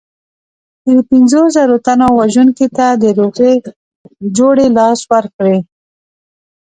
چې 0.83 0.91
د 0.97 0.99
پنځو 1.09 1.41
زرو 1.55 1.75
تنو 1.85 2.09
وژونکي 2.19 2.67
ته 2.77 2.87
د 3.01 3.03
روغې 3.17 3.53
جوړې 4.37 4.67
لاس 4.77 4.99
ورکړي. 5.11 5.57